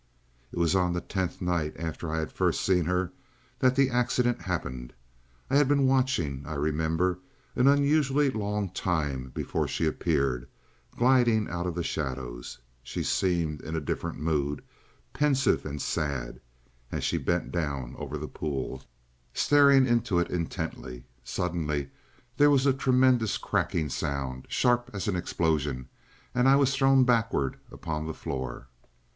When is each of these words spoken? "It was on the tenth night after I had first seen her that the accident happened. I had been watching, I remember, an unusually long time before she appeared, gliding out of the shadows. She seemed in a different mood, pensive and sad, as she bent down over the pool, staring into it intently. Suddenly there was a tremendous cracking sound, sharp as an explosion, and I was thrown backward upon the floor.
"It 0.51 0.57
was 0.57 0.75
on 0.75 0.93
the 0.93 0.99
tenth 1.01 1.43
night 1.43 1.75
after 1.77 2.09
I 2.11 2.17
had 2.17 2.31
first 2.31 2.61
seen 2.61 2.85
her 2.85 3.11
that 3.59 3.75
the 3.75 3.91
accident 3.91 4.41
happened. 4.41 4.93
I 5.47 5.57
had 5.57 5.67
been 5.67 5.85
watching, 5.85 6.41
I 6.43 6.55
remember, 6.55 7.19
an 7.55 7.67
unusually 7.67 8.31
long 8.31 8.71
time 8.71 9.29
before 9.35 9.67
she 9.67 9.85
appeared, 9.85 10.49
gliding 10.97 11.47
out 11.51 11.67
of 11.67 11.75
the 11.75 11.83
shadows. 11.83 12.57
She 12.81 13.03
seemed 13.03 13.61
in 13.61 13.75
a 13.75 13.79
different 13.79 14.17
mood, 14.17 14.63
pensive 15.13 15.67
and 15.67 15.79
sad, 15.79 16.41
as 16.91 17.03
she 17.03 17.19
bent 17.19 17.51
down 17.51 17.93
over 17.99 18.17
the 18.17 18.27
pool, 18.27 18.81
staring 19.35 19.85
into 19.85 20.17
it 20.17 20.31
intently. 20.31 21.03
Suddenly 21.23 21.91
there 22.37 22.49
was 22.49 22.65
a 22.65 22.73
tremendous 22.73 23.37
cracking 23.37 23.89
sound, 23.89 24.47
sharp 24.49 24.89
as 24.95 25.07
an 25.07 25.15
explosion, 25.15 25.89
and 26.33 26.47
I 26.49 26.55
was 26.55 26.73
thrown 26.73 27.03
backward 27.03 27.57
upon 27.71 28.07
the 28.07 28.15
floor. 28.15 28.67